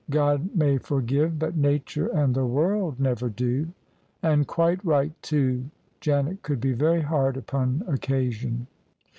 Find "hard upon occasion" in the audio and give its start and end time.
7.03-8.65